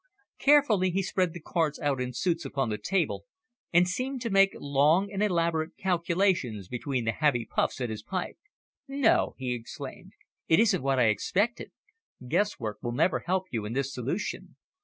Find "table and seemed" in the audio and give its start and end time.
2.79-4.19